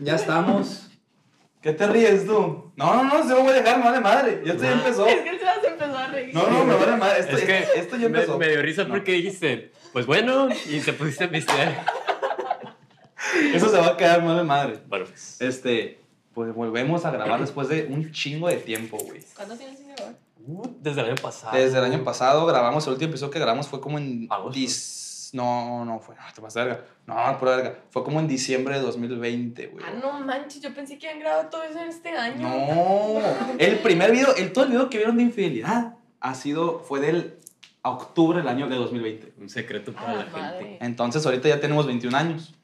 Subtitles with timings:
[0.00, 0.86] Ya estamos.
[1.60, 2.72] ¿Qué te ríes tú?
[2.76, 4.42] No, no, no, se me voy a dejar, me vale madre.
[4.44, 5.06] Ya esto ya Ah, empezó.
[5.06, 6.34] Es que él se vas a empezar a reír.
[6.34, 7.20] No, no, me vale madre.
[7.20, 8.38] Esto, Es que esto, esto ya me, empezó.
[8.38, 8.90] me dio risa No.
[8.94, 11.84] porque dijiste, pues bueno, y te pusiste a pistear.
[13.54, 14.78] Eso se va a quedar, me vale madre.
[14.88, 16.00] Bueno, pues, Este,
[16.32, 19.20] pues volvemos a grabar después de un chingo de tiempo, güey.
[19.36, 20.14] ¿Cuánto tienes sin grabar?
[20.46, 21.56] uh, desde el año pasado.
[21.56, 24.26] Desde el año pasado grabamos, el último episodio que grabamos fue como en...
[24.30, 24.58] Agosto.
[25.32, 26.14] No, no, fue...
[26.16, 26.84] No, te vas verga.
[27.06, 27.78] No, pura verga.
[27.90, 29.84] Fue como en diciembre de 2020, güey.
[29.86, 32.48] Ah, no manches, yo pensé que habían grabado todo eso en este año.
[32.48, 33.20] No.
[33.58, 37.36] El primer video, el, todo el video que vieron de infidelidad ha sido, fue del
[37.82, 39.34] octubre del año de 2020.
[39.38, 40.64] Un secreto A para la la madre.
[40.64, 40.84] gente.
[40.84, 42.54] Entonces ahorita ya tenemos 21 años.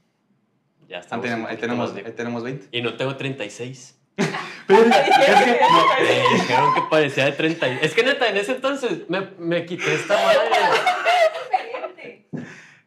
[0.88, 1.24] Ya Ahí estamos.
[1.24, 2.68] tenemos, ahí tenemos, de- ahí tenemos 20.
[2.76, 3.98] Y no tengo 36.
[4.66, 5.60] Pero es que-
[6.02, 7.66] Me dijeron que parecía de 30.
[7.82, 10.38] Es que neta, en ese entonces me, me quité esta madre.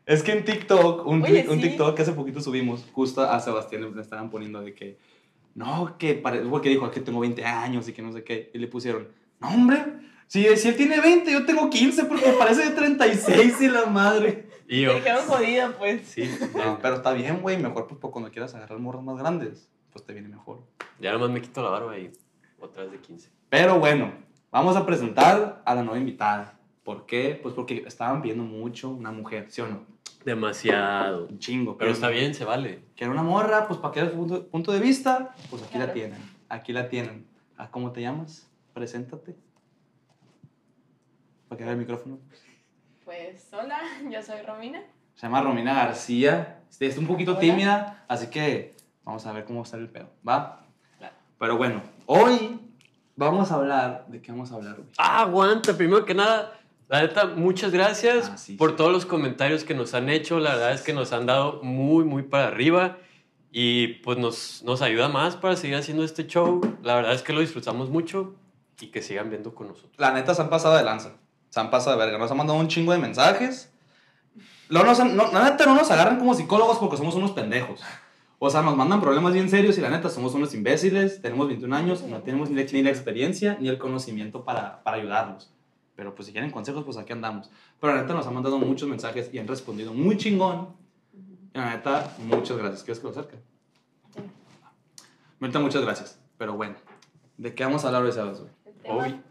[0.09, 1.61] Es que en TikTok, un, Oye, un sí.
[1.69, 4.97] TikTok que hace poquito subimos, justo a Sebastián le estaban poniendo de que,
[5.53, 8.57] no, que pare- porque dijo que tengo 20 años y que no sé qué, y
[8.57, 9.07] le pusieron,
[9.39, 9.83] no, hombre,
[10.25, 14.47] si, si él tiene 20, yo tengo 15 porque parece de 36 y la madre.
[14.67, 16.07] Y Me yo, dijeron jodida, pues.
[16.07, 16.23] sí,
[16.55, 20.03] No, pero está bien, güey, mejor pues por cuando quieras agarrar morras más grandes, pues
[20.05, 20.63] te viene mejor.
[20.99, 22.11] ya nomás me quito la barba y
[22.59, 23.29] otra vez de 15.
[23.49, 24.11] Pero bueno,
[24.51, 26.55] vamos a presentar a la nueva invitada.
[26.83, 27.39] ¿Por qué?
[27.41, 29.85] Pues porque estaban viendo mucho una mujer, ¿sí o no?
[30.25, 31.27] Demasiado.
[31.27, 31.77] Un chingo.
[31.77, 32.83] Pero está bien, se vale.
[32.95, 35.77] que era una morra, pues para que era su punto, punto de vista, pues aquí
[35.77, 36.19] la tienen.
[36.49, 37.25] Aquí la tienen.
[37.57, 38.49] Ah, ¿Cómo te llamas?
[38.73, 39.35] Preséntate.
[41.47, 42.19] Para que vea el micrófono.
[43.05, 44.81] Pues hola, yo soy Romina.
[45.15, 46.61] Se llama Romina García.
[46.69, 47.39] Este, Es un poquito Hola.
[47.39, 50.65] tímida, así que vamos a ver cómo está el pedo, ¿va?
[50.99, 51.15] Claro.
[51.39, 52.59] Pero bueno, hoy
[53.15, 54.05] vamos a hablar.
[54.07, 54.77] ¿De qué vamos a hablar?
[54.97, 56.58] Ah, aguanta, primero que nada.
[56.89, 58.75] La neta, muchas gracias Ah, sí, por sí.
[58.77, 60.39] todos los comentarios que nos han hecho.
[60.39, 62.97] La verdad es que nos han dado muy, muy para arriba.
[63.51, 66.61] Y pues nos, nos ayuda más para seguir haciendo este show.
[66.83, 68.35] La verdad es que lo disfrutamos mucho
[68.81, 69.93] y que sigan viendo con nosotros.
[69.97, 71.13] La neta se han pasado de lanza.
[71.49, 72.17] Se han pasado de verga.
[72.19, 73.71] Nos han mandado un chingo de mensajes.
[74.69, 77.81] Luego nos han- no, la neta no nos agarran como psicólogos porque somos unos pendejos.
[78.37, 81.21] O sea, nos mandan problemas bien serios y la neta somos unos imbéciles.
[81.21, 84.97] Tenemos 21 años, no tenemos ni la, ni la experiencia ni el conocimiento para, para
[84.97, 85.51] ayudarlos.
[85.99, 87.51] Pero pues si quieren consejos, pues aquí andamos.
[87.77, 90.69] Pero la neta nos han mandado muchos mensajes y han respondido muy chingón.
[91.53, 92.83] Y la neta, muchas gracias.
[92.83, 93.35] ¿Quieres que lo acerque?
[94.15, 94.21] Sí.
[95.41, 96.17] Neta, muchas gracias.
[96.37, 96.75] Pero bueno,
[97.35, 98.51] ¿de qué vamos a hablar hoy, sabes, güey?
[98.85, 99.21] Hoy.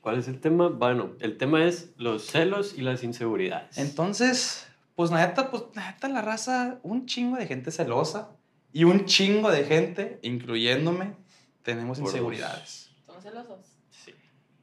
[0.00, 0.68] ¿Cuál es el tema?
[0.68, 3.78] Bueno, el tema es los celos y las inseguridades.
[3.78, 4.66] Entonces,
[4.96, 8.30] pues la neta, pues la neta, la raza, un chingo de gente celosa
[8.72, 11.14] y un chingo de gente, incluyéndome,
[11.62, 12.90] tenemos Por inseguridades.
[13.06, 13.60] ¿Somos celosos?
[13.90, 14.12] Sí.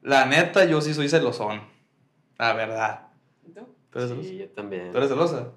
[0.01, 1.61] La neta, yo sí soy celosón.
[2.37, 3.07] La verdad.
[3.45, 3.67] ¿Y tú?
[3.91, 4.27] ¿Tú eres celosa?
[4.29, 4.91] Sí, yo también.
[4.91, 5.47] ¿Tú eres celosa?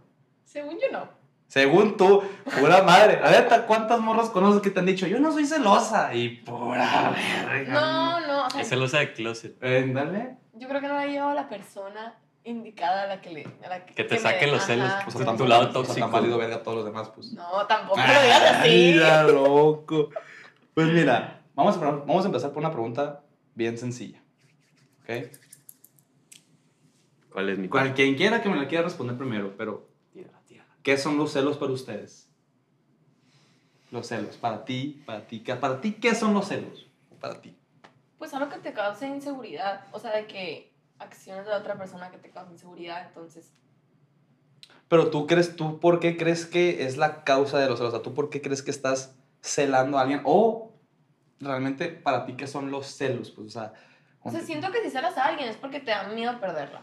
[0.44, 1.08] Según yo no.
[1.46, 2.22] Según tú,
[2.60, 3.20] pura madre.
[3.20, 6.14] La neta, ¿cuántas morras conoces que te han dicho, yo no soy celosa?
[6.14, 7.12] Y pura
[7.48, 7.72] verga.
[7.72, 9.62] No, no, o sea, Es celosa de closet.
[9.62, 10.36] Ándale.
[10.54, 12.14] yo creo que no la he llevado a la persona
[12.44, 13.48] indicada a la que le.
[13.64, 15.62] A la Que te me- saquen los celos, ajá, pues, que a me- tu lado
[15.62, 15.98] O sea, tóxico.
[16.00, 17.32] tan válido verga a todos los demás, pues.
[17.32, 18.68] No, tampoco lo digas así.
[18.70, 20.08] Mira, loco.
[20.72, 23.22] Pues mira, vamos a, vamos a empezar por una pregunta
[23.56, 24.19] bien sencilla.
[25.10, 25.30] ¿Ok?
[27.32, 30.68] ¿Cuál es mi Cual- Quien quiera que me la quiera responder primero, pero Tírala, tírala.
[30.82, 32.28] ¿qué son los celos para ustedes?
[33.90, 36.86] Los celos, para ti, para ti, ¿qué- para ti, ¿qué son los celos?
[37.20, 37.56] Para ti.
[38.18, 39.84] Pues algo que te cause inseguridad.
[39.92, 43.06] O sea, de que acciones de la otra persona que te causa inseguridad.
[43.08, 43.52] Entonces,
[44.88, 47.94] Pero tú crees, tú, ¿por qué crees que es la causa de los celos?
[47.94, 50.20] O sea, ¿tú por qué crees que estás celando a alguien?
[50.24, 50.74] O
[51.38, 53.30] realmente para ti, ¿qué son los celos?
[53.30, 53.72] Pues, o sea,
[54.22, 56.82] o sea, siento que si celas a alguien es porque te da miedo perderla.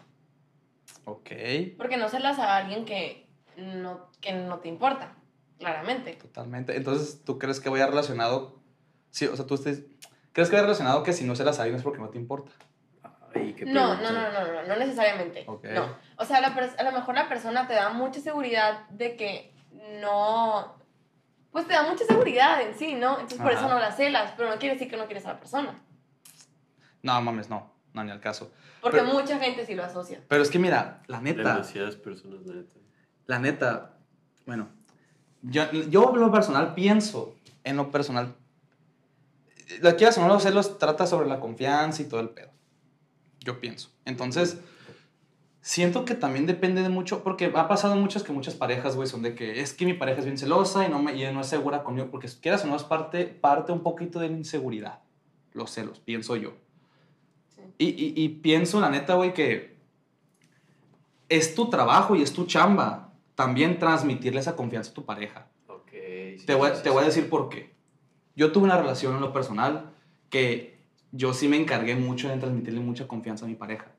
[1.06, 1.32] Ok,
[1.78, 3.28] Porque no celas a alguien que
[3.58, 5.14] no, que no te importa,
[5.58, 6.14] claramente.
[6.14, 6.76] totalmente.
[6.76, 8.60] Entonces, ¿tú crees que vaya relacionado?
[9.12, 9.84] Sí, o sea, tú estés,
[10.34, 12.52] ¿crees que vaya relacionado que si no celas a alguien es porque no te importa?
[13.34, 15.44] Ay, qué No, no, no, no, no, no necesariamente.
[15.48, 15.66] Ok.
[15.66, 15.96] No.
[16.18, 19.54] O sea, la a lo mejor la persona te da mucha seguridad de que
[20.02, 20.76] no.
[21.52, 23.14] Pues te da mucha seguridad en sí, ¿no?
[23.14, 23.60] Entonces por Ajá.
[23.60, 25.82] eso no la celas, pero no quiere decir que no quieres a la persona.
[27.04, 28.52] No, mames, no, no, ni al caso.
[28.82, 30.24] Porque Pero- mucha gente sí lo asocia.
[30.28, 32.76] Pero es que mira, la neta, Demasiadas personas, la neta.
[33.26, 33.98] la neta,
[34.46, 34.70] bueno,
[35.42, 38.36] yo, yo en lo personal pienso, en lo personal,
[39.82, 42.52] la que no los celos trata sobre la confianza y todo el pedo.
[43.40, 43.90] Yo pienso.
[44.06, 44.58] Entonces,
[45.62, 49.22] siento que también depende de mucho, porque ha pasado muchas que muchas parejas, güey, son
[49.22, 51.48] de que es que mi pareja es bien celosa y no, me, y no es
[51.48, 55.02] segura conmigo, porque quieras o no es parte, parte un poquito de la inseguridad,
[55.54, 56.54] los celos, pienso yo.
[57.78, 59.78] Y, y, y pienso, la neta, güey, que
[61.30, 65.48] es tu trabajo y es tu chamba también transmitirle esa confianza a tu pareja.
[65.68, 65.92] Ok.
[66.38, 67.76] Sí, Te voy, sí, te voy a decir por qué.
[68.36, 69.92] Yo tuve una relación en lo personal
[70.30, 70.80] que
[71.12, 73.92] yo sí me encargué mucho de transmitirle mucha confianza a mi pareja.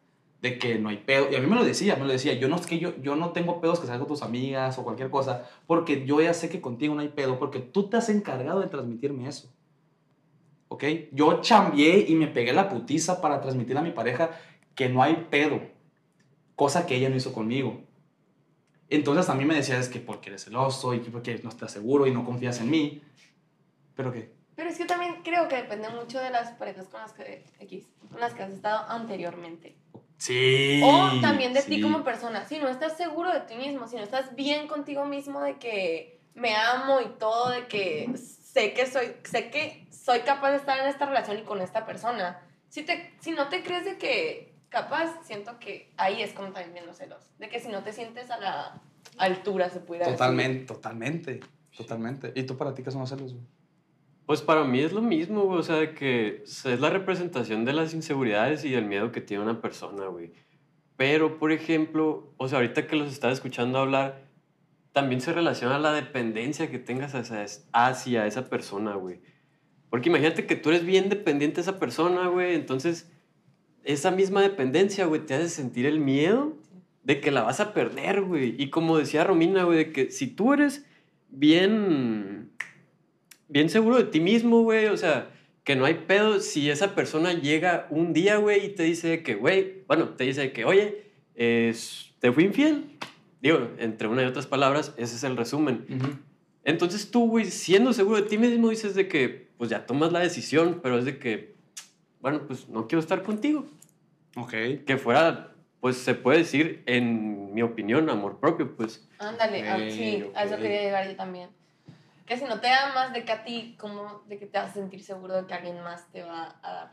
[0.43, 1.29] De que no hay pedo.
[1.31, 2.35] Y a mí me lo decía, me lo decía.
[2.35, 4.85] Yo no, es que yo, yo no tengo pedos que salgan con tus amigas o
[4.85, 5.49] cualquier cosa.
[5.67, 7.41] Porque yo ya sé que contigo no hay pedo.
[7.41, 9.53] Porque tú te has encargado de transmitirme eso.
[10.69, 10.85] ¿Ok?
[11.13, 14.31] Yo chambié y me pegué la putiza para transmitir a mi pareja
[14.75, 15.61] que no hay pedo.
[16.55, 17.83] Cosa que ella no hizo conmigo.
[18.91, 21.73] Entonces a mí me decía es que porque eres celoso y que porque no estás
[21.73, 23.03] seguro y no confías en mí.
[23.95, 24.33] ¿Pero qué?
[24.55, 27.87] Pero es que también creo que depende mucho de las parejas con las que, X,
[28.11, 29.77] con las que has estado anteriormente.
[30.17, 30.81] Sí.
[30.85, 31.81] O también de ti sí.
[31.81, 32.45] como persona.
[32.45, 36.21] Si no estás seguro de ti mismo, si no estás bien contigo mismo de que
[36.35, 38.11] me amo y todo, de que
[38.53, 41.85] sé que soy, sé que soy capaz de estar en esta relación y con esta
[41.85, 42.41] persona.
[42.69, 46.73] Si, te, si no te crees de que capaz, siento que ahí es como también
[46.73, 47.31] viendo celos.
[47.39, 48.83] De que si no te sientes a la
[49.19, 50.19] altura, se pudiera decir.
[50.19, 51.41] Totalmente, totalmente.
[51.77, 52.33] Totalmente.
[52.35, 53.35] ¿Y tú para ti qué son los celos?
[53.35, 53.45] güey?
[54.27, 55.59] Pues para mí es lo mismo, güey.
[55.59, 59.43] O sea, de que es la representación de las inseguridades y del miedo que tiene
[59.43, 60.33] una persona, güey.
[60.97, 64.28] Pero, por ejemplo, o sea, ahorita que los estás escuchando hablar,
[64.93, 69.21] también se relaciona la dependencia que tengas hacia, hacia esa persona, güey.
[69.91, 72.55] Porque imagínate que tú eres bien dependiente de esa persona, güey.
[72.55, 73.11] Entonces,
[73.85, 76.57] esa misma dependencia, güey, te hace sentir el miedo
[77.05, 78.55] de que la vas a perder, güey.
[78.59, 80.85] Y como decía Romina, güey, de que si tú eres
[81.31, 82.51] bien,
[83.49, 85.31] bien seguro de ti mismo, güey, o sea,
[85.65, 89.35] que no hay pedo si esa persona llega un día, güey, y te dice que,
[89.35, 92.97] güey, bueno, te dice que, oye, es- te fui infiel.
[93.41, 96.23] Digo, entre una y otras palabras, ese es el resumen.
[96.65, 100.21] Entonces tú, güey, siendo seguro de ti mismo, dices de que, pues ya tomas la
[100.21, 101.55] decisión, pero es de que,
[102.21, 103.67] bueno, pues no quiero estar contigo.
[104.37, 104.53] Ok.
[104.87, 109.09] Que fuera, pues se puede decir, en mi opinión, amor propio, pues.
[109.19, 111.51] Ándale, ah, Ok, sí, a eso quería llegar yo también.
[112.27, 114.75] Que si no te amas de que a ti, como de que te vas a
[114.75, 116.91] sentir seguro de que alguien más te va a dar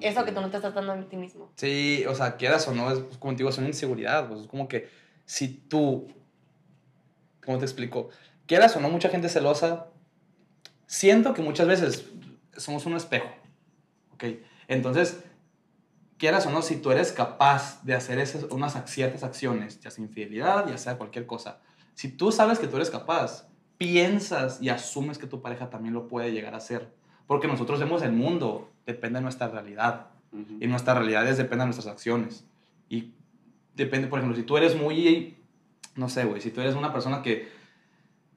[0.00, 1.52] eso que tú no te estás dando a ti mismo.
[1.56, 4.28] Sí, o sea, quieras o no, es pues, digo, es una inseguridad.
[4.28, 4.88] Pues es como que
[5.24, 6.08] si tú,
[7.44, 8.10] ¿cómo te explico?
[8.46, 9.88] Quieras o no, mucha gente celosa.
[10.86, 12.06] Siento que muchas veces
[12.56, 13.28] somos un espejo.
[14.12, 14.24] ¿Ok?
[14.68, 15.22] Entonces,
[16.18, 20.04] quieras o no, si tú eres capaz de hacer esas, unas ciertas acciones, ya sea
[20.04, 21.60] infidelidad, ya sea cualquier cosa,
[21.94, 23.48] si tú sabes que tú eres capaz,
[23.78, 26.92] piensas y asumes que tu pareja también lo puede llegar a hacer.
[27.26, 30.08] Porque nosotros vemos el mundo, depende de nuestra realidad.
[30.60, 32.44] Y nuestras realidades dependen de nuestras acciones.
[32.88, 33.14] Y
[33.74, 35.36] depende, por ejemplo, si tú eres muy,
[35.96, 37.48] no sé, güey, si tú eres una persona que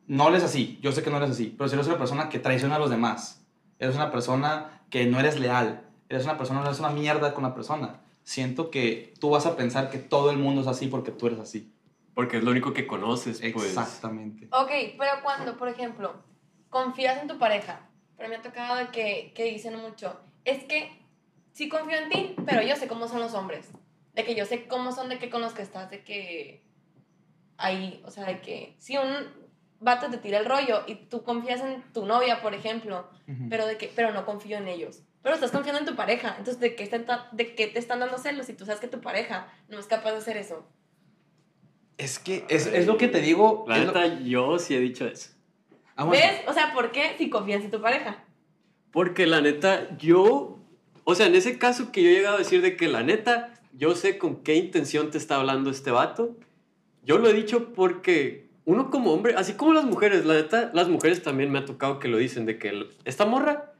[0.07, 2.39] no eres así, yo sé que no eres así, pero si eres una persona que
[2.39, 3.45] traiciona a los demás,
[3.80, 7.54] eres una persona que no eres leal, eres una persona, eres una mierda con la
[7.54, 11.28] persona, siento que tú vas a pensar que todo el mundo es así porque tú
[11.28, 11.74] eres así.
[12.13, 13.66] Porque es lo único que conoces, pues.
[13.66, 14.48] Exactamente.
[14.51, 16.16] Ok, pero cuando, por ejemplo,
[16.69, 17.88] confías en tu pareja,
[18.18, 21.00] pero me ha tocado que, que dicen mucho, es que
[21.54, 23.69] sí confío en ti, pero yo sé cómo son los hombres.
[24.18, 26.62] De que yo sé cómo son, de que con los que estás, de que
[27.58, 29.06] ahí, o sea, de que si un
[29.80, 33.08] vato te tira el rollo y tú confías en tu novia, por ejemplo,
[33.50, 35.04] pero, de que, pero no confío en ellos.
[35.22, 36.30] Pero estás confiando en tu pareja.
[36.38, 39.02] Entonces, ¿de qué, están ¿de qué te están dando celos si tú sabes que tu
[39.02, 40.66] pareja no es capaz de hacer eso?
[41.97, 43.66] Es que es, es lo que te digo.
[43.68, 45.31] La lo- neta, yo sí he dicho eso.
[45.95, 46.06] Ah.
[46.06, 46.42] ¿Ves?
[46.47, 48.24] O sea, ¿por qué si confías en tu pareja?
[48.92, 50.59] Porque la neta, yo.
[51.04, 53.54] O sea, en ese caso que yo he llegado a decir de que la neta,
[53.78, 56.36] yo sé con qué intención te está hablando este vato.
[57.04, 60.90] Yo lo he dicho porque uno como hombre, así como las mujeres, la neta, las
[60.90, 63.74] mujeres también me ha tocado que lo dicen de que esta morra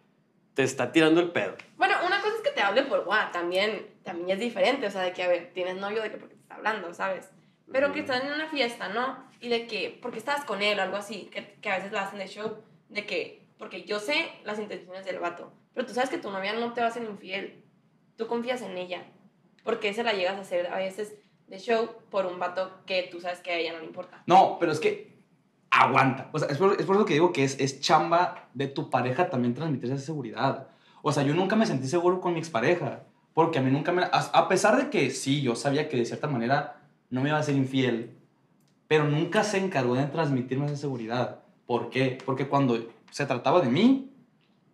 [0.54, 1.56] te está tirando el pedo.
[1.78, 5.02] Bueno, una cosa es que te hable por WhatsApp, también, también es diferente, o sea,
[5.02, 7.30] de que, a ver, tienes novio, de que porque te está hablando, ¿sabes?
[7.72, 9.28] Pero que están en una fiesta, ¿no?
[9.42, 12.04] Y de que, porque estabas con él o algo así, que, que a veces la
[12.04, 16.10] hacen de show, de que, porque yo sé las intenciones del vato, pero tú sabes
[16.10, 17.62] que tu novia no te va a ser infiel,
[18.16, 19.06] tú confías en ella,
[19.68, 21.14] porque se la llegas a hacer a veces
[21.48, 24.24] de show por un vato que tú sabes que a ella no le importa.
[24.26, 25.20] No, pero es que
[25.70, 26.30] aguanta.
[26.32, 28.90] O sea, es por, es por eso que digo que es, es chamba de tu
[28.90, 30.70] pareja también transmitir esa seguridad.
[31.02, 33.04] O sea, yo nunca me sentí seguro con mi expareja.
[33.34, 34.04] Porque a mí nunca me...
[34.04, 37.38] A, a pesar de que sí, yo sabía que de cierta manera no me iba
[37.38, 38.18] a ser infiel,
[38.88, 41.42] pero nunca se encargó de transmitirme esa seguridad.
[41.66, 42.18] ¿Por qué?
[42.26, 44.14] Porque cuando se trataba de mí,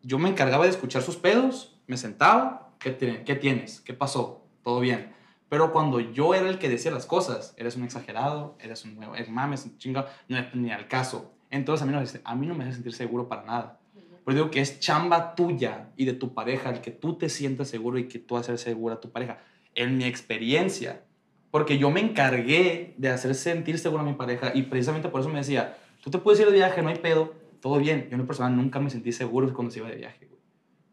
[0.03, 3.81] yo me encargaba de escuchar sus pedos, me sentaba, ¿qué, qué tienes?
[3.81, 4.42] ¿Qué pasó?
[4.63, 5.13] ¿Todo bien?
[5.49, 9.13] Pero cuando yo era el que decía las cosas, eres un exagerado, eres un nuevo,
[9.29, 11.31] mames, un chingo, no es ni al caso.
[11.51, 13.79] Entonces a mí, no, me hace- a mí no me hace sentir seguro para nada.
[14.25, 17.67] Pero digo que es chamba tuya y de tu pareja el que tú te sientas
[17.67, 19.39] seguro y que tú haces segura a tu pareja.
[19.75, 21.03] En mi experiencia,
[21.51, 25.29] porque yo me encargué de hacer sentir seguro a mi pareja y precisamente por eso
[25.29, 28.07] me decía, tú te puedes ir de viaje, no hay pedo, todo bien.
[28.09, 30.41] Yo en lo personal nunca me sentí seguro cuando se iba de viaje, güey.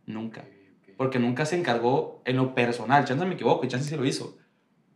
[0.06, 0.44] Nunca.
[1.00, 3.06] Porque nunca se encargó en lo personal.
[3.06, 4.36] Chance me equivoco y chance sí lo hizo.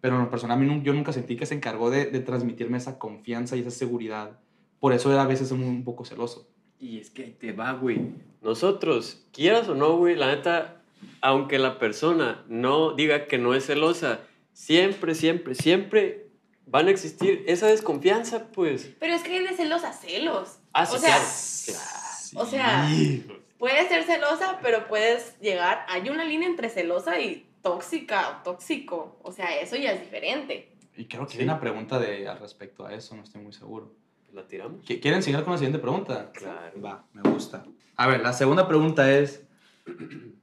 [0.02, 2.20] Pero en lo personal, a mí nun- yo nunca sentí que se encargó de, de
[2.20, 4.38] transmitirme esa confianza y esa seguridad.
[4.80, 6.46] Por eso era a veces un, un poco celoso.
[6.78, 8.10] Y es que ahí te va, güey.
[8.42, 10.82] Nosotros, quieras o no, güey, la neta,
[11.22, 14.20] aunque la persona no diga que no es celosa,
[14.52, 16.26] siempre, siempre, siempre
[16.66, 18.90] van a existir esa desconfianza, pues.
[19.00, 20.58] Pero es que hay de celos a celos.
[20.74, 21.16] Ah, sí, o sea,
[21.64, 22.46] claro.
[22.46, 23.24] o sea, Sí.
[23.58, 25.84] Puedes ser celosa, pero puedes llegar.
[25.88, 29.18] Hay una línea entre celosa y tóxica o tóxico.
[29.22, 30.70] O sea, eso ya es diferente.
[30.96, 31.38] Y creo que Sí.
[31.38, 33.92] hay una pregunta de, al respecto a eso, no estoy muy seguro.
[34.32, 34.84] ¿La tiramos?
[34.84, 36.30] ¿Qui- ¿Quieren seguir con la siguiente pregunta?
[36.32, 36.80] Claro.
[36.82, 37.64] Va, me gusta.
[37.96, 39.44] A ver, la segunda pregunta es,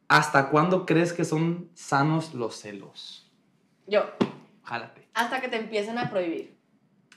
[0.08, 3.30] ¿hasta cuándo crees que son sanos los celos?
[3.88, 4.03] Yo,
[4.63, 5.08] Jálate.
[5.13, 6.56] hasta que te empiecen a prohibir.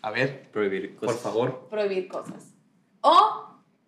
[0.03, 1.23] A ver, Prohibir por cosas.
[1.23, 1.67] favor.
[1.71, 2.55] prohibir cosas.
[3.01, 3.44] O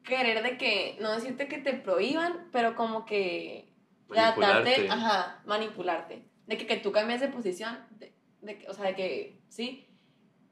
[0.06, 3.68] querer de que, no decirte que te prohíban, pero como que
[4.08, 4.70] Manipularte.
[4.74, 6.24] tratarte, ajá, manipularte.
[6.46, 9.86] De que, que tú cambies de posición, de, de que- o sea, de que, sí,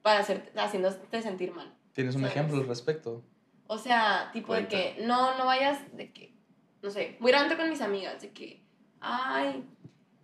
[0.03, 1.73] para hacer, haciéndote sentir mal.
[1.93, 2.37] ¿Tienes un ¿Sabes?
[2.37, 3.25] ejemplo al respecto?
[3.69, 4.77] O sea, tipo Cuenta.
[4.77, 6.35] de que no, no vayas, de que,
[6.83, 8.63] no sé, voy a ir al antro con mis amigas, de que,
[9.01, 9.65] ay,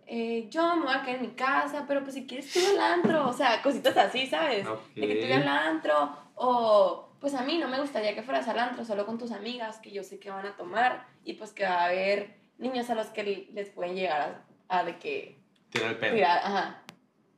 [0.05, 2.79] eh, yo me voy a quedar en mi casa, pero pues si quieres tú al
[2.79, 4.67] antro, o sea, cositas así, ¿sabes?
[4.93, 8.59] De que tú al antro, o pues a mí no me gustaría que fueras al
[8.59, 11.63] antro solo con tus amigas, que yo sé que van a tomar, y pues que
[11.63, 15.37] va a haber niños a los que les pueden llegar a, a de que,
[15.69, 16.11] Tirar el pedo.
[16.11, 16.83] cuidar, ajá,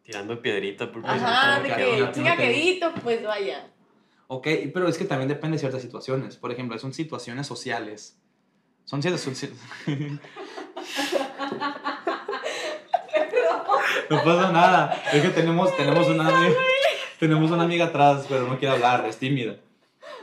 [0.03, 3.67] Tirando piedrita por ajá, de que te- quedito, pues vaya.
[4.27, 6.35] Ok, pero es que también depende de ciertas situaciones.
[6.37, 8.17] Por ejemplo, son situaciones sociales.
[8.83, 9.21] Son ciertas...
[9.21, 9.53] son cier-
[14.09, 15.01] no pasa nada.
[15.13, 16.55] Es que tenemos, tenemos, una, amiga,
[17.19, 19.55] tenemos una amiga atrás, pero no quiere hablar, es tímida.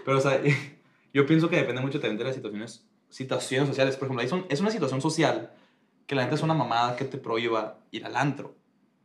[0.04, 0.40] Pero, o sea,
[1.12, 3.96] yo pienso que depende mucho también de las situaciones, situaciones sociales.
[3.96, 5.52] Por ejemplo, ahí son- es una situación social
[6.06, 8.56] que la gente es una mamada que te prohíba ir al antro.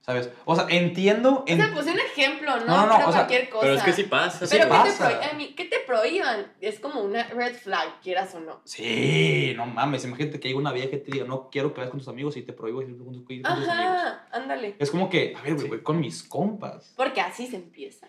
[0.01, 0.29] ¿Sabes?
[0.45, 1.39] O sea, entiendo...
[1.39, 2.65] O en- sea, puse un ejemplo, ¿no?
[2.67, 3.61] No, no, no, Pero o sea, cualquier cosa.
[3.63, 4.45] Pero es que sí pasa.
[4.45, 5.09] Sí Pero te, pasa.
[5.19, 8.61] prohí- a mí, que te prohíban es como una red flag, quieras o no.
[8.65, 11.89] Sí, no mames, imagínate que hay una vieja que te diga, no quiero que vayas
[11.89, 13.95] con tus amigos y te prohíbo ir con tus, ir con tus amigos.
[13.95, 14.75] Ajá, ándale.
[14.77, 15.69] Es como que, a ver, güey, Sí.
[15.69, 16.93] voy con mis compas.
[16.95, 18.07] Porque así se empieza.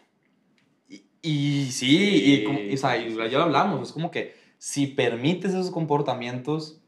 [1.26, 2.44] Y, sí, y, Sí.
[2.44, 6.80] como- y, o sea, y ya lo hablamos, es como que si permites esos comportamientos,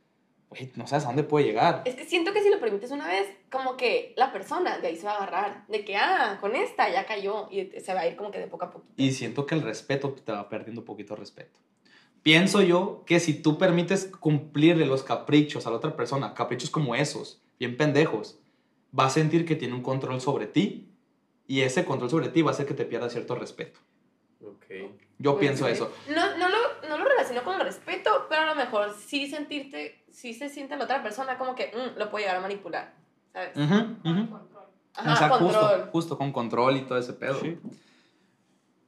[0.76, 1.82] no sabes a dónde puede llegar.
[1.84, 4.96] Es que siento que si lo permites una vez, como que la persona de ahí
[4.96, 5.66] se va a agarrar.
[5.68, 7.48] De que, ah, con esta ya cayó.
[7.50, 8.86] Y se va a ir como que de poco a poco.
[8.96, 11.58] Y siento que el respeto te va perdiendo un poquito de respeto.
[12.22, 16.94] Pienso yo que si tú permites cumplirle los caprichos a la otra persona, caprichos como
[16.94, 18.38] esos, bien pendejos,
[18.98, 20.88] va a sentir que tiene un control sobre ti
[21.46, 23.80] y ese control sobre ti va a hacer que te pierda cierto respeto.
[24.44, 24.64] Ok.
[25.18, 25.72] Yo Pues pienso sí.
[25.72, 25.92] eso.
[26.14, 30.04] No, no, lo, no lo relaciono con el respeto, pero a lo mejor sí sentirte,
[30.10, 32.94] sí se siente la otra persona como que mm, lo puede llegar a manipular.
[33.32, 33.56] ¿Sabes?
[33.56, 33.74] Ujú,
[34.08, 34.38] ujú.
[34.94, 35.50] Ajá, O sea, control.
[35.50, 37.40] justo, justo con control y todo ese pedo.
[37.40, 37.58] Sí.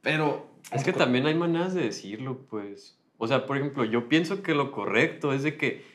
[0.01, 2.97] Pero Es que también hay maneras de decirlo, pues.
[3.17, 5.85] O sea, por ejemplo, yo pienso que lo correcto es de que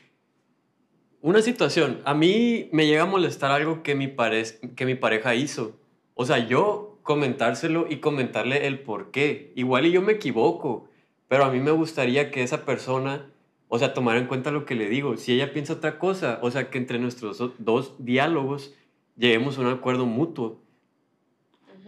[1.21, 4.15] una situación, a mí me llega a molestar algo que mi,
[4.75, 5.75] que mi pareja hizo.
[6.13, 9.53] O sea, yo comentárselo y comentarle el por qué.
[9.55, 10.89] Igual y yo me equivoco,
[11.29, 13.25] pero a mí me gustaría que esa persona,
[13.69, 15.15] o sea, tomara en cuenta lo que le digo.
[15.15, 18.75] Si ella piensa otra cosa, o sea, que entre nuestros do- dos diálogos
[19.15, 20.61] lleguemos a un acuerdo mutuo.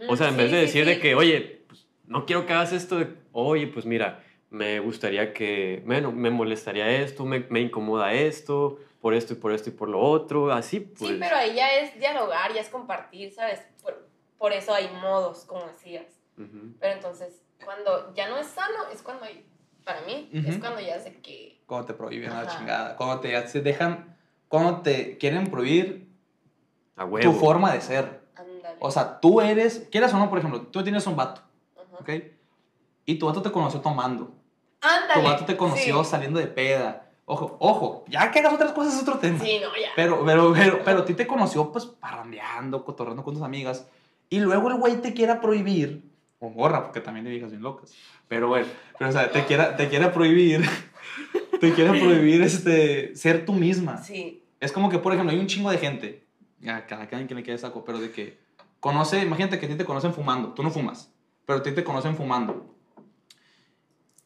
[0.08, 0.90] O sea, en sí, vez de sí, decir sí.
[0.90, 5.34] de que, oye, pues, no quiero que hagas esto, de, oye, pues mira, me gustaría
[5.34, 9.72] que, bueno, me molestaría esto, me, me incomoda esto, por esto y por esto y
[9.74, 11.10] por lo otro, así, pues.
[11.12, 13.60] Sí, pero ahí ya es dialogar, ya es compartir, ¿sabes?
[13.82, 14.08] Por,
[14.40, 16.06] por eso hay modos, como decías.
[16.38, 16.72] Ujú.
[16.80, 19.46] Pero entonces, cuando ya no es sano, es cuando hay,
[19.84, 20.60] para mí, es Ujú.
[20.60, 21.60] cuando ya es de que...
[21.66, 22.58] cuando te prohíben a la Ajá.
[22.58, 24.16] chingada, cuando te se dejan,
[24.48, 26.08] cuando te quieren prohibir
[26.96, 27.30] A huevo.
[27.30, 28.22] tu forma de ser.
[28.34, 28.78] Ándale.
[28.80, 31.42] O sea, tú eres, quieras o no, por ejemplo, tú tienes un vato,
[31.76, 31.98] Ajá.
[32.00, 32.10] ¿ok?
[33.04, 34.32] Y tu vato te conoció tomando.
[34.80, 35.20] Ándale.
[35.20, 36.10] Tu vato te conoció sí.
[36.10, 37.10] saliendo de peda.
[37.26, 39.38] Ojo, ojo, ya que hagas otras cosas es otro tema.
[39.44, 39.90] Sí, no, ya.
[39.94, 43.86] Pero, pero, pero, pero a ti te conoció pues parrandeando, cotorreando con tus amigas.
[44.30, 46.02] Y luego el güey te quiera prohibir,
[46.38, 47.92] o gorra, porque también te viejas bien locas.
[48.28, 50.64] Pero bueno, pero o sea, te quiera, te quiera prohibir,
[51.60, 53.98] te quiera prohibir este, ser tú misma.
[53.98, 54.42] Sí.
[54.60, 56.24] Es como que, por ejemplo, hay un chingo de gente,
[56.60, 58.38] ya, cada quien que le quede saco, pero de que
[58.78, 61.12] conoce, imagínate que a ti te conocen fumando, tú no fumas,
[61.44, 62.74] pero a ti te conocen fumando.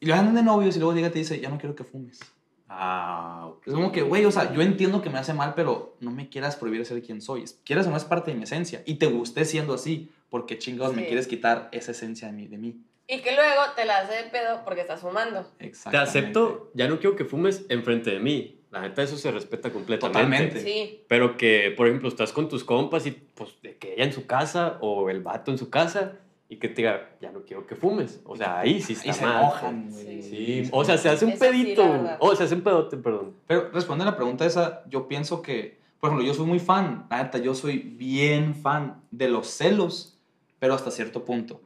[0.01, 1.83] Y lo andan de novios y luego llega y te dice, ya no quiero que
[1.83, 2.21] fumes.
[2.68, 3.50] Ah.
[3.66, 6.28] Es como que, güey, o sea, yo entiendo que me hace mal, pero no me
[6.28, 7.44] quieras prohibir ser quien soy.
[7.64, 8.83] Quieres o no es parte de mi esencia.
[8.87, 11.09] Y te gusté siendo así, porque chingados me Sí.
[11.09, 12.47] quieres quitar esa esencia de mí.
[12.49, 12.76] De mí.
[13.06, 15.44] Y que luego te la hace de pedo porque estás fumando.
[15.59, 16.11] Te Exactamente.
[16.11, 18.61] acepto, ya no quiero que fumes enfrente de mí.
[18.71, 20.18] La neta, eso se respeta completamente.
[20.18, 20.61] Totalmente.
[20.61, 21.04] Sí.
[21.06, 24.26] Pero que, por ejemplo, estás con tus compas y pues de que ella en su
[24.26, 26.18] casa o el vato en su casa
[26.49, 28.21] y que te diga, ya no quiero que fumes.
[28.25, 29.37] O sea, ahí sí está Y se mal.
[29.43, 30.23] enojan, güey.
[30.23, 32.17] Sí, o sea, se hace un Eso sí, pedito.
[32.21, 33.35] o se hace un pedote, perdón.
[33.47, 37.07] Pero responde a la pregunta esa, yo pienso que, por ejemplo, yo soy muy fan,
[37.11, 40.19] la neta, yo soy bien fan de los celos,
[40.59, 41.61] pero hasta cierto punto.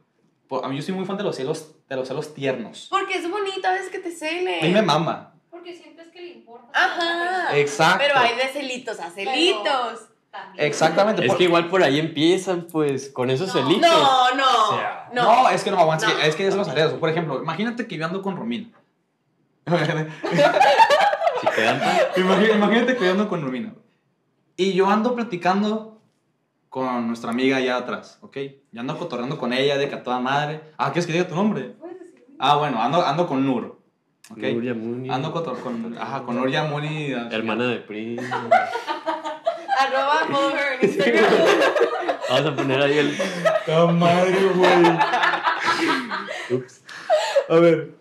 [0.47, 2.87] Por- a mí yo soy muy fan de los celos, de los celos tiernos.
[2.89, 4.59] Porque es bonito a veces que te cele.
[4.61, 5.35] A mí me mama.
[5.51, 6.69] Porque sientes que le importa.
[6.73, 7.57] Ajá.
[7.57, 8.03] Exacto.
[8.07, 10.07] Pero hay de celitos a celitos.
[10.31, 10.65] También.
[10.67, 11.21] Exactamente.
[11.23, 13.61] Es por- que igual por ahí empiezan, pues, con esos No.
[13.63, 14.69] No, no.
[14.69, 15.23] O sea, no.
[15.43, 16.67] No, es que no, aguanta, es que- es que es los.
[16.99, 18.69] Por ejemplo, imagínate que yo ando con Romina.
[19.67, 19.73] Si
[22.21, 23.73] Imagínate, imagínate que yo ando con Romina.
[24.57, 25.99] Y yo ando platicando
[26.69, 28.37] con nuestra amiga allá atrás, ¿ok?
[28.71, 30.61] Yo ando cotorreando con ella de que a toda madre.
[30.77, 31.75] Ah, ¿quieres que diga tu nombre?
[32.39, 33.79] Ah, bueno, ando, ando con Nur.
[34.31, 34.37] ¿Ok?
[34.37, 37.11] Nuria Muni, Ando cotor- con, ajá, con Nur Yamuni.
[37.31, 38.17] hermana de Pri.
[39.79, 41.25] Arroba follow her en Instagram.
[42.29, 43.17] Vamos a poner ahí el.
[43.65, 44.83] ¡Ta madre, güey!
[46.51, 46.83] Ups.
[47.49, 47.99] A ver.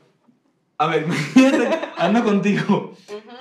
[0.80, 1.06] A ver,
[1.96, 2.94] ando contigo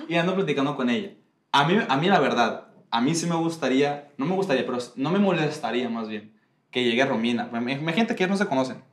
[0.07, 1.11] y ando platicando con ella.
[1.51, 4.79] A mí, a mí la verdad, a mí sí me gustaría, no me gustaría, pero
[4.95, 6.33] no me molestaría más bien,
[6.71, 7.47] que llegue Romina.
[7.51, 8.83] Imagínate que ellos no se conocen.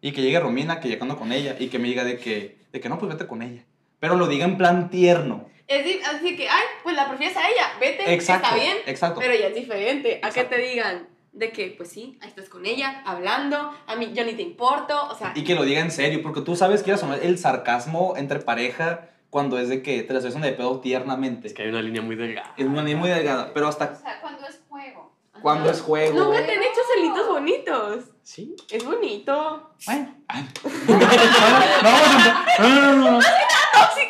[0.00, 2.80] Y que llegue Romina, que llegando con ella, y que me diga de que, de
[2.80, 3.64] que no, pues vete con ella.
[4.00, 5.46] Pero lo diga en plan tierno.
[5.68, 8.46] Es así que, ay, pues la prefieres a ella, vete, Exacto.
[8.46, 8.76] está bien.
[8.86, 9.20] Exacto.
[9.20, 10.20] Pero ya es diferente.
[10.22, 14.10] A que te digan de que, pues sí, ahí estás con ella, hablando, a mí
[14.14, 16.82] yo ni te importo, o sea, Y que lo diga en serio, porque tú sabes
[16.82, 20.80] que sonar el sarcasmo entre pareja cuando es de que te la hacen de pedo
[20.80, 21.48] tiernamente.
[21.48, 22.54] Es que hay una línea muy delgada.
[22.56, 25.12] Es una línea muy delgada, pero O hasta sea, cuando es juego.
[25.42, 26.24] cuando es juego.
[26.24, 28.04] nunca te han hecho celitos bonitos.
[28.22, 28.56] Sí.
[28.70, 29.72] Es bonito.
[29.84, 30.14] Bueno.
[30.28, 30.48] Ay.
[31.82, 33.20] No, no, no, no, no,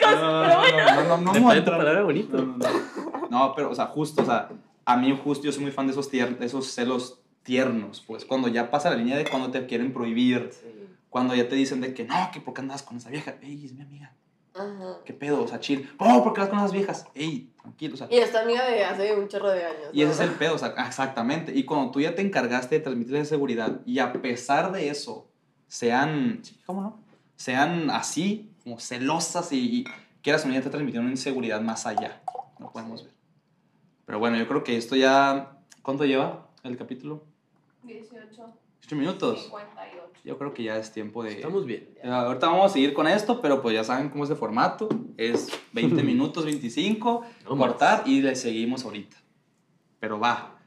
[0.00, 0.06] no.
[0.06, 0.76] Tóxicos, No, pero bueno.
[0.86, 2.36] No, no, no, no, no, palabra bonito.
[2.36, 3.28] No, no, no.
[3.28, 4.48] No, pero, o sea, justo, o sea,
[4.84, 8.24] a mí justo yo soy muy fan de esos, tier- de esos celos tiernos, pues,
[8.24, 10.50] cuando ya pasa la línea de cuando te quieren prohibir,
[11.10, 13.64] cuando ya te dicen de que, no, que por qué andas con esa vieja, ey,
[13.64, 14.12] es mi amiga,
[14.54, 14.98] Ajá.
[15.04, 17.06] qué pedo, o sea, chill, oh, ¿por qué vas con esas viejas?
[17.14, 19.90] Ey, tranquilo, o sea, Y esta amiga de hace un chorro de años.
[19.92, 20.24] y ese es ¿no?
[20.24, 21.52] el pedo, o sea, exactamente.
[21.54, 25.28] Y cuando tú ya te encargaste de transmitir esa seguridad y a pesar de eso
[25.68, 26.98] sean, sí, ¿cómo no?
[27.36, 29.84] Sean así, como celosas y, y
[30.22, 32.20] quieras o no, ya te transmitieron una inseguridad más allá.
[32.58, 33.12] No podemos ver.
[34.06, 37.22] Pero bueno, yo creo que esto ya, ¿cuánto lleva el capítulo?
[37.84, 38.18] 18,
[38.84, 39.42] 8 minutos.
[39.44, 40.02] 58.
[40.24, 41.34] Yo creo que ya es tiempo de...
[41.34, 41.88] Estamos bien.
[42.02, 44.88] Eh, Ahorita vamos a seguir con esto, pero pues ya saben cómo es el formato.
[45.16, 47.68] Es 20 minutos, 25 No más.
[47.68, 49.16] cortar y le seguimos ahorita.
[50.00, 50.58] Pero va.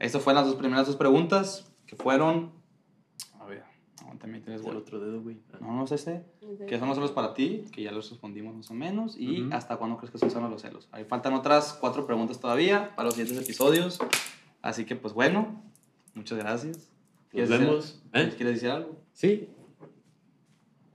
[0.00, 2.50] Estas fueron las dos primeras dos preguntas que fueron.
[4.24, 5.36] Aguántame, tienes Es el otro dedo, güey.
[5.60, 6.22] No, no sé este.
[6.66, 7.64] ¿Qué son los celos para ti?
[7.72, 9.16] Que ya los respondimos más o menos.
[9.18, 9.54] Y Ujú.
[9.54, 10.88] hasta cuándo crees que usan los celos.
[10.92, 13.98] Ahí faltan otras cuatro preguntas todavía para los siguientes episodios.
[14.62, 15.62] Así que, pues bueno,
[16.14, 16.76] muchas gracias.
[16.76, 16.88] Nos
[17.30, 18.02] ¿Quieres decir- vemos.
[18.12, 18.32] ¿Eh?
[18.36, 18.96] ¿Quieres decir algo?
[19.12, 19.48] Sí.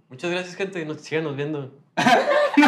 [0.10, 0.84] Muchas gracias, gente.
[0.86, 1.72] Nos síganos viendo.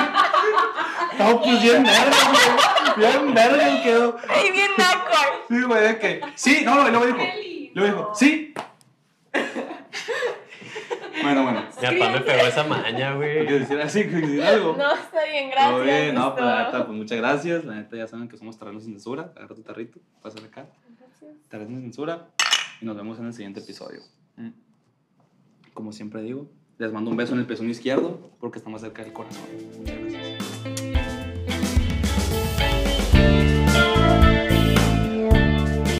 [1.19, 2.97] No, pues bien verga, güey.
[2.97, 4.17] Bien verga quedó.
[4.34, 5.12] ¡Ey, bien naco!
[5.50, 6.21] Sí, güey, de que.
[6.36, 7.19] Sí, no, luego dijo.
[7.76, 8.54] Luego dijo, sí.
[11.21, 11.62] Bueno, bueno.
[11.62, 13.45] Mi papá me pegó esa maña, güey.
[13.45, 14.03] ¿Quieres decir así?
[14.03, 14.75] ¿Quieres decir algo?
[14.77, 15.71] No, está bien, gracias.
[15.71, 17.65] Todo bien, no, pues la neta, pues muchas gracias.
[17.65, 19.31] La neta, ya saben que somos Terrenos sin Censura.
[19.36, 20.67] Agarra tu tarrito, pásale acá.
[21.49, 22.27] Terrenos sin Censura.
[22.81, 24.01] Y nos vemos en el siguiente episodio.
[24.38, 24.49] Mm.
[25.73, 29.03] Como siempre digo, les mando un beso en el pezón izquierdo porque está más cerca
[29.03, 29.43] del corazón.
[29.77, 30.31] Muchas gracias.